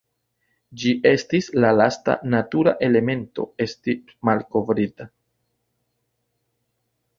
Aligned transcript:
Ĝi 0.83 0.93
estis 1.09 1.49
la 1.65 1.73
lasta 1.81 2.15
natura 2.35 2.73
elemento 2.89 3.47
esti 3.67 3.97
malkovrita. 4.31 5.11